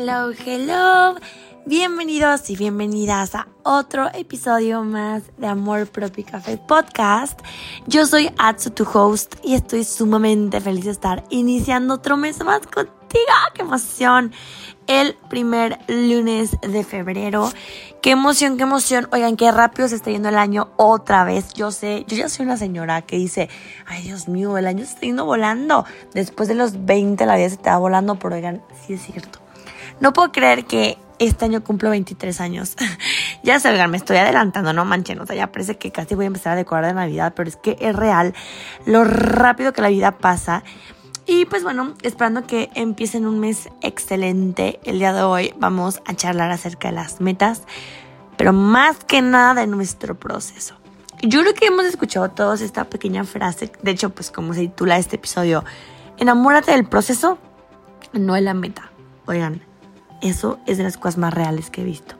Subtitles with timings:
[0.00, 1.16] Hello, hello.
[1.66, 7.40] Bienvenidos y bienvenidas a otro episodio más de Amor Propio Café Podcast.
[7.88, 12.60] Yo soy Atsu, tu host, y estoy sumamente feliz de estar iniciando otro mes más
[12.60, 12.94] contigo.
[13.54, 14.32] ¡Qué emoción!
[14.86, 17.50] El primer lunes de febrero.
[18.00, 19.08] ¡Qué emoción, qué emoción!
[19.10, 21.54] Oigan, qué rápido se está yendo el año otra vez.
[21.54, 23.50] Yo sé, yo ya soy una señora que dice,
[23.84, 25.84] ay Dios mío, el año se está yendo volando.
[26.14, 29.40] Después de los 20 la vida se te va volando, pero oigan, sí es cierto.
[30.00, 32.76] No puedo creer que este año cumplo 23 años.
[33.42, 35.20] ya se me estoy adelantando, no manchen.
[35.20, 37.56] O sea, ya parece que casi voy a empezar a decorar de Navidad, pero es
[37.56, 38.34] que es real
[38.86, 40.62] lo rápido que la vida pasa.
[41.26, 44.80] Y pues bueno, esperando que empiecen un mes excelente.
[44.84, 47.64] El día de hoy vamos a charlar acerca de las metas,
[48.36, 50.76] pero más que nada de nuestro proceso.
[51.20, 54.98] Yo creo que hemos escuchado todos esta pequeña frase, de hecho, pues como se titula
[54.98, 55.64] este episodio,
[56.16, 57.38] enamórate del proceso,
[58.12, 58.90] no de la meta.
[59.26, 59.60] Oigan,
[60.20, 62.14] eso es de las cosas más reales que he visto.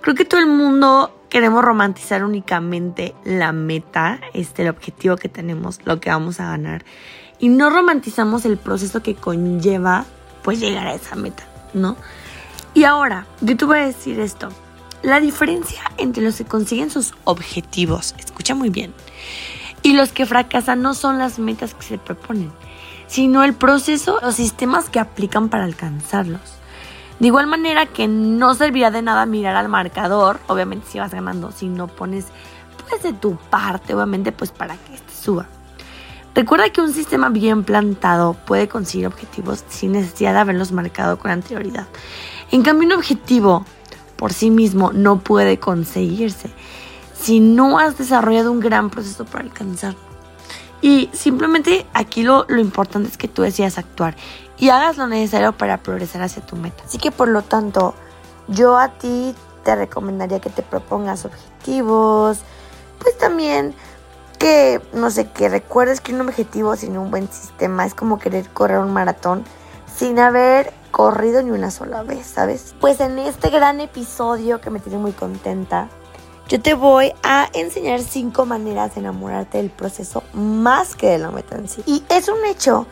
[0.00, 5.78] Creo que todo el mundo queremos romantizar únicamente la meta, este, el objetivo que tenemos,
[5.84, 6.84] lo que vamos a ganar.
[7.38, 10.04] Y no romantizamos el proceso que conlleva,
[10.42, 11.96] pues, llegar a esa meta, ¿no?
[12.74, 14.48] Y ahora, yo te voy a decir esto.
[15.02, 18.92] La diferencia entre los que consiguen sus objetivos, escucha muy bien,
[19.82, 22.52] y los que fracasan no son las metas que se proponen,
[23.06, 26.59] sino el proceso, los sistemas que aplican para alcanzarlos.
[27.20, 31.52] De igual manera que no servirá de nada mirar al marcador, obviamente si vas ganando,
[31.52, 32.26] si no pones
[32.88, 35.46] pues de tu parte, obviamente pues para que este suba.
[36.34, 41.30] Recuerda que un sistema bien plantado puede conseguir objetivos sin necesidad de haberlos marcado con
[41.30, 41.86] anterioridad.
[42.52, 43.66] En cambio, un objetivo
[44.16, 46.50] por sí mismo no puede conseguirse
[47.14, 49.98] si no has desarrollado un gran proceso para alcanzarlo.
[50.80, 54.16] Y simplemente aquí lo, lo importante es que tú decidas actuar
[54.60, 56.84] y hagas lo necesario para progresar hacia tu meta.
[56.84, 57.94] Así que por lo tanto,
[58.46, 62.40] yo a ti te recomendaría que te propongas objetivos,
[62.98, 63.74] pues también
[64.38, 68.48] que, no sé, que recuerdes que un objetivo sin un buen sistema es como querer
[68.50, 69.44] correr un maratón
[69.94, 72.74] sin haber corrido ni una sola vez, ¿sabes?
[72.80, 75.88] Pues en este gran episodio que me tiene muy contenta,
[76.48, 81.30] yo te voy a enseñar cinco maneras de enamorarte del proceso más que de la
[81.30, 81.82] meta en sí.
[81.86, 82.86] Y es un hecho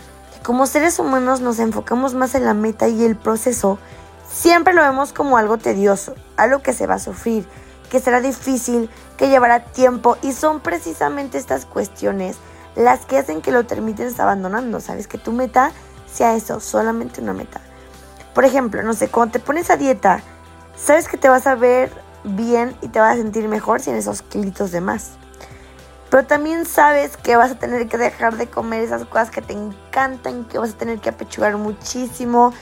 [0.49, 3.79] como seres humanos nos enfocamos más en la meta y el proceso,
[4.27, 7.47] siempre lo vemos como algo tedioso, algo que se va a sufrir,
[7.91, 8.89] que será difícil,
[9.19, 12.39] que llevará tiempo y son precisamente estas cuestiones
[12.77, 15.07] las que hacen que lo termines abandonando, ¿sabes?
[15.07, 15.71] Que tu meta
[16.11, 17.61] sea eso, solamente una meta.
[18.35, 20.23] Por ejemplo, no sé, cuando te pones a dieta,
[20.79, 21.93] sabes que te vas a ver
[22.25, 25.18] bien y te vas a sentir mejor sin esos kilitos de más.
[26.11, 29.53] Pero también sabes que vas a tener que dejar de comer esas cosas que te
[29.53, 32.55] encantan, que vas a tener que apechugar muchísimo.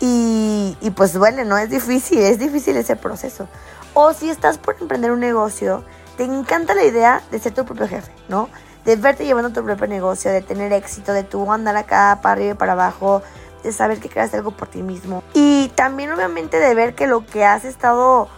[0.00, 1.58] Y, pues duele, ¿no?
[1.58, 3.48] Es difícil, es difícil ese proceso.
[3.92, 5.84] O si estás por emprender un negocio,
[6.16, 8.48] te encanta la idea de ser tu propio jefe, ¿no?
[8.84, 12.52] De verte llevando tu propio negocio, de tener éxito, de tu andar acá para arriba
[12.52, 13.22] y para abajo,
[13.62, 15.22] de saber que creas algo por ti mismo.
[15.34, 18.28] Y también obviamente de ver que lo que has estado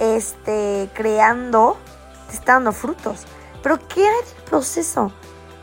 [0.00, 1.76] este, creando
[2.28, 3.26] te está dando frutos.
[3.62, 5.12] Pero ¿qué hay del proceso?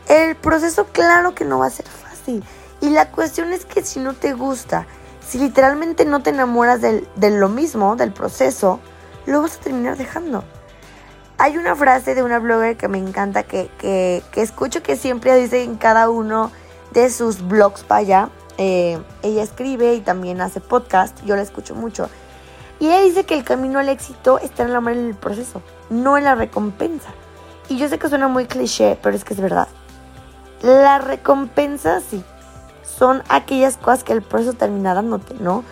[0.08, 2.42] El proceso claro que no va a ser fácil.
[2.80, 4.86] Y la cuestión es que si no te gusta,
[5.26, 8.80] si literalmente no te enamoras de lo mismo, del proceso,
[9.26, 10.44] lo vas a terminar dejando.
[11.38, 15.62] Hay una frase de una blogger que me encanta, que, que, escucho que siempre dice
[15.62, 16.50] en cada uno
[16.92, 18.30] de sus blogs para allá.
[18.58, 22.10] Eh, ella escribe y también hace podcast, yo la escucho mucho.
[22.78, 25.62] Y ella dice que el camino al éxito está en el amor en el proceso,
[25.88, 27.10] no en la recompensa.
[27.70, 29.68] Y yo sé que suena muy cliché, pero es que es verdad.
[30.60, 32.24] Las recompensas sí
[32.82, 35.62] son aquellas cosas que el proceso termina dándote, ¿no?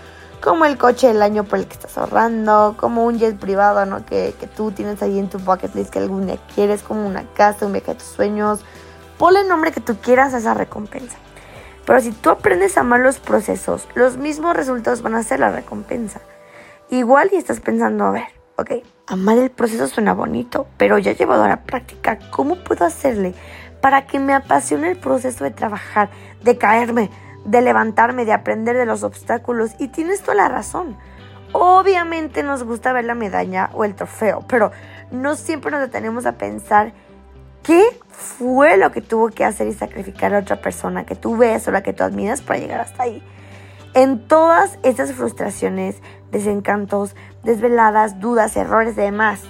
[0.40, 4.06] Como el coche del año por el que estás ahorrando, como un jet privado, ¿no?
[4.06, 7.24] Que, que tú tienes ahí en tu bucket list que algún día quieres, como una
[7.34, 8.60] casa, un viaje de tus sueños.
[9.18, 11.18] Ponle el nombre que tú quieras a esa recompensa.
[11.84, 15.50] Pero si tú aprendes a amar los procesos, los mismos resultados van a ser la
[15.50, 16.20] recompensa.
[16.90, 18.70] Igual y estás pensando, a ver, ok,
[19.08, 23.34] amar el proceso suena bonito, pero ya llevado a la práctica, ¿cómo puedo hacerle
[23.80, 26.10] para que me apasione el proceso de trabajar,
[26.42, 27.10] de caerme,
[27.46, 29.70] de levantarme, de aprender de los obstáculos?
[29.78, 30.96] Y tienes toda la razón.
[31.52, 34.72] Obviamente nos gusta ver la medalla o el trofeo, pero
[35.10, 36.92] no siempre nos detenemos a pensar
[37.62, 41.66] qué fue lo que tuvo que hacer y sacrificar a otra persona que tú ves
[41.66, 43.22] o la que tú admiras para llegar hasta ahí.
[43.94, 45.96] En todas esas frustraciones,
[46.30, 49.42] desencantos, desveladas, dudas, errores demás,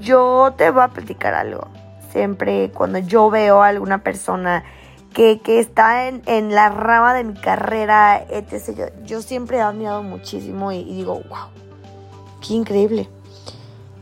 [0.00, 1.68] yo te voy a platicar algo.
[2.10, 4.64] Siempre cuando yo veo a alguna persona
[5.14, 8.26] que, está en, la rama de mi carrera.
[8.28, 11.48] Yo, yo siempre he admirado muchísimo y, digo, wow,
[12.46, 13.08] qué increíble.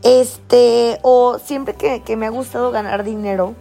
[0.01, 3.53] Este, o siempre que, que me ha gustado ganar dinero,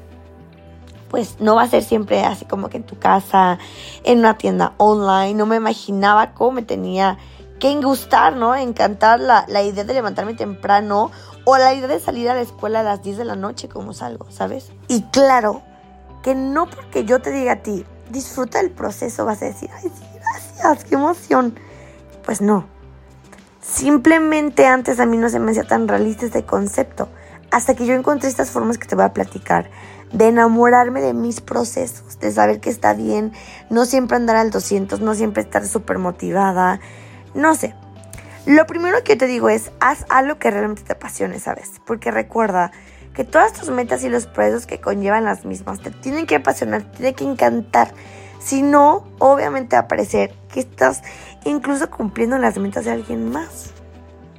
[1.08, 3.58] pues no va a ser siempre así como que en tu casa,
[4.02, 5.34] en una tienda online.
[5.34, 7.18] No me imaginaba cómo me tenía
[7.62, 8.56] que gustar, ¿no?
[8.56, 11.12] Encantar la, la idea de levantarme temprano
[11.44, 13.92] o la idea de salir a la escuela a las 10 de la noche como
[13.92, 14.72] salgo, ¿sabes?
[14.88, 15.62] Y claro,
[16.24, 19.92] que no porque yo te diga a ti, disfruta el proceso, vas a decir, ay,
[19.94, 21.54] sí, gracias, qué emoción.
[22.24, 22.66] Pues no.
[23.60, 27.10] Simplemente antes a mí no se me hacía tan realista este concepto,
[27.52, 29.70] hasta que yo encontré estas formas que te voy a platicar,
[30.12, 33.32] de enamorarme de mis procesos, de saber que está bien,
[33.70, 36.80] no siempre andar al 200, no siempre estar súper motivada,
[37.34, 37.74] no sé.
[38.46, 41.80] Lo primero que te digo es, haz algo que realmente te apasione, ¿sabes?
[41.84, 42.72] Porque recuerda,
[43.14, 46.82] que todas tus metas y los proyectos que conllevan las mismas te tienen que apasionar,
[46.82, 47.92] te tienen que encantar.
[48.38, 51.02] Si no, obviamente va a parecer que estás
[51.44, 53.70] incluso cumpliendo las metas de alguien más.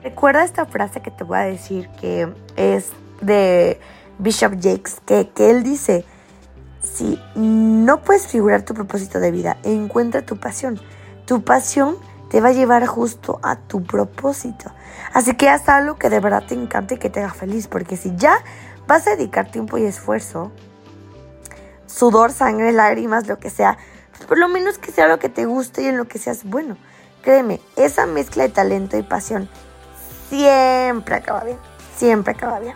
[0.04, 2.92] Recuerda esta frase que te voy a decir que es
[3.22, 3.80] de
[4.18, 6.04] Bishop Jakes, que, que él dice,
[6.82, 10.82] si no puedes figurar tu propósito de vida, encuentra tu pasión.
[11.26, 11.96] Tu pasión
[12.34, 14.72] te va a llevar justo a tu propósito.
[15.14, 17.96] Así que haz algo que de verdad te encante y que te haga feliz, porque
[17.96, 18.44] si ya
[18.88, 20.52] vas a dedicar tiempo y esfuerzo,
[21.86, 23.78] sudor, sangre, lágrimas, lo que sea,
[24.28, 26.76] por lo menos que sea lo que te guste y en lo que seas bueno.
[27.22, 29.48] Créeme, esa mezcla de talento y pasión
[30.30, 31.60] siempre acaba bien,
[31.96, 32.74] siempre acaba bien.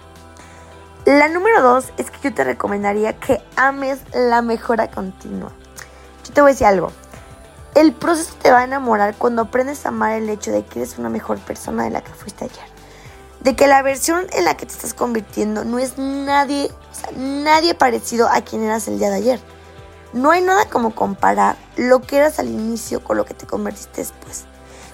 [1.06, 5.52] La número dos es que yo te recomendaría que ames la mejora continua.
[6.26, 6.92] Yo te voy a decir algo.
[7.78, 10.98] El proceso te va a enamorar cuando aprendes a amar el hecho de que eres
[10.98, 12.66] una mejor persona de la que fuiste ayer.
[13.42, 16.72] De que la versión en la que te estás convirtiendo no es nadie,
[17.16, 19.40] nadie parecido a quien eras el día de ayer.
[20.12, 24.02] No hay nada como comparar lo que eras al inicio con lo que te convertiste
[24.02, 24.46] después.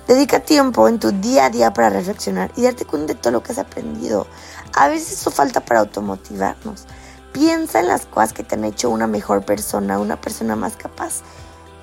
[0.05, 3.43] Dedica tiempo en tu día a día para reflexionar y darte cuenta de todo lo
[3.43, 4.27] que has aprendido.
[4.73, 6.85] A veces eso falta para automotivarnos.
[7.31, 11.23] Piensa en las cosas que te han hecho una mejor persona, una persona más capaz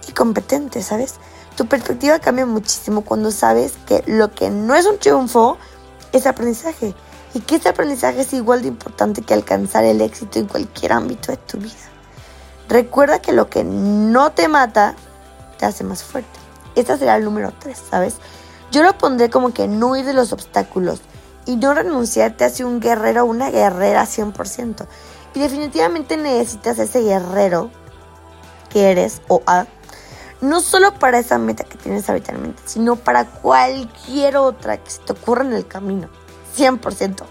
[0.09, 1.15] y competente, ¿sabes?
[1.57, 5.59] Tu perspectiva cambia muchísimo cuando sabes que lo que no es un triunfo
[6.13, 6.95] es aprendizaje
[7.35, 11.33] y que ese aprendizaje es igual de importante que alcanzar el éxito en cualquier ámbito
[11.33, 11.75] de tu vida.
[12.69, 14.95] Recuerda que lo que no te mata
[15.59, 16.39] te hace más fuerte.
[16.75, 18.17] Este será el número 3, ¿sabes?
[18.71, 21.01] Yo lo pondré como que no ir de los obstáculos
[21.47, 24.87] y no renunciarte hacia un guerrero o una guerrera 100%.
[25.35, 27.71] Y definitivamente necesitas ese guerrero
[28.69, 29.67] que eres o a
[30.41, 35.13] no solo para esa meta que tienes habitualmente, sino para cualquier otra que se te
[35.13, 36.09] ocurra en el camino.
[36.57, 37.25] 100%.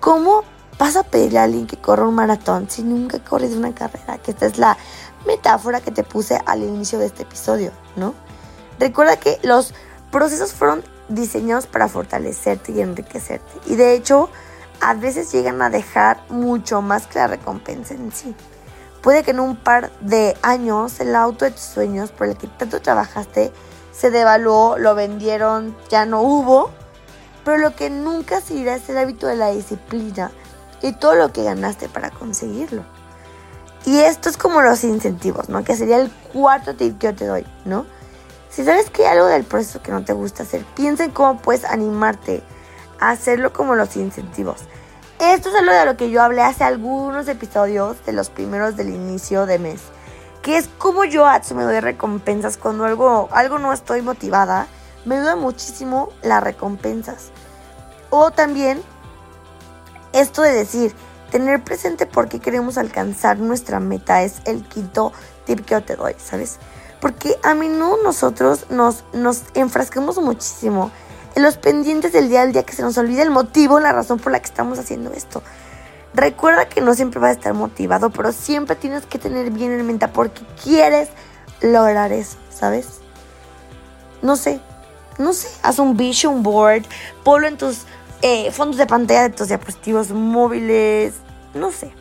[0.00, 0.44] ¿Cómo
[0.78, 4.18] vas a pedirle a alguien que corra un maratón si nunca corres una carrera?
[4.18, 4.76] Que esta es la
[5.26, 8.14] metáfora que te puse al inicio de este episodio, ¿no?
[8.78, 9.72] Recuerda que los
[10.10, 13.52] procesos fueron diseñados para fortalecerte y enriquecerte.
[13.66, 14.28] Y de hecho,
[14.80, 18.34] a veces llegan a dejar mucho más que la recompensa en sí.
[19.04, 22.46] Puede que en un par de años el auto de tus sueños por el que
[22.46, 23.52] tanto trabajaste
[23.92, 26.70] se devaluó, lo vendieron, ya no hubo,
[27.44, 30.32] pero lo que nunca se es el hábito de la disciplina
[30.80, 32.82] y todo lo que ganaste para conseguirlo.
[33.84, 35.62] Y esto es como los incentivos, ¿no?
[35.64, 37.84] Que sería el cuarto tip que yo te doy, ¿no?
[38.48, 41.42] Si sabes que hay algo del proceso que no te gusta hacer, piensa en cómo
[41.42, 42.42] puedes animarte
[42.98, 44.62] a hacerlo como los incentivos.
[45.32, 48.90] Esto es algo de lo que yo hablé hace algunos episodios de los primeros del
[48.90, 49.80] inicio de mes.
[50.42, 54.66] Que es como yo me doy recompensas cuando algo, algo no estoy motivada.
[55.06, 57.30] Me ayuda muchísimo las recompensas.
[58.10, 58.82] O también
[60.12, 60.94] esto de decir,
[61.30, 65.10] tener presente por qué queremos alcanzar nuestra meta es el quinto
[65.46, 66.58] tip que yo te doy, ¿sabes?
[67.00, 70.90] Porque a menudo nosotros nos, nos enfrascamos muchísimo
[71.36, 74.32] los pendientes del día al día que se nos olvide el motivo, la razón por
[74.32, 75.42] la que estamos haciendo esto.
[76.14, 79.84] Recuerda que no siempre vas a estar motivado, pero siempre tienes que tener bien en
[79.86, 81.08] mente porque quieres
[81.60, 83.00] lograr eso, ¿sabes?
[84.22, 84.60] No sé,
[85.18, 86.84] no sé, haz un vision board,
[87.24, 87.82] ponlo en tus
[88.22, 91.14] eh, fondos de pantalla de tus diapositivos móviles,
[91.52, 91.92] no sé.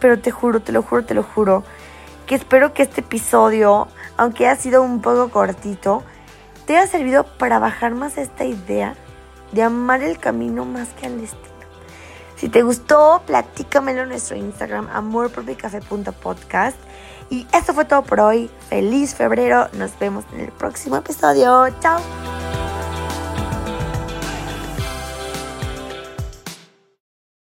[0.00, 1.64] Pero te juro, te lo juro, te lo juro,
[2.26, 6.04] que espero que este episodio, aunque haya sido un poco cortito,
[6.66, 8.94] te ha servido para bajar más esta idea
[9.52, 11.46] de amar el camino más que al destino.
[12.36, 16.76] Si te gustó, platícamelo en nuestro Instagram, amorpropicafé.podcast.
[17.30, 18.50] Y esto fue todo por hoy.
[18.68, 19.68] Feliz febrero.
[19.72, 21.66] Nos vemos en el próximo episodio.
[21.80, 22.35] Chao.